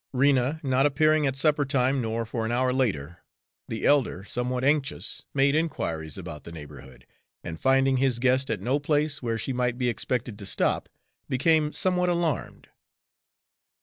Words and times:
Rena 0.13 0.59
not 0.63 0.87
appearing 0.87 1.27
at 1.27 1.35
supper 1.35 1.63
time 1.63 2.01
nor 2.01 2.25
for 2.25 2.43
an 2.43 2.51
hour 2.51 2.73
later, 2.73 3.19
the 3.67 3.85
elder, 3.85 4.23
somewhat 4.23 4.63
anxious, 4.63 5.25
made 5.31 5.53
inquiries 5.53 6.17
about 6.17 6.43
the 6.43 6.51
neighborhood, 6.51 7.05
and 7.43 7.59
finding 7.59 7.97
his 7.97 8.17
guest 8.17 8.49
at 8.49 8.61
no 8.61 8.79
place 8.79 9.21
where 9.21 9.37
she 9.37 9.53
might 9.53 9.77
be 9.77 9.89
expected 9.89 10.39
to 10.39 10.45
stop, 10.47 10.89
became 11.29 11.71
somewhat 11.71 12.09
alarmed. 12.09 12.67